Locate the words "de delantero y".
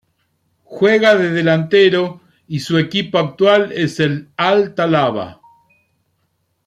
1.15-2.61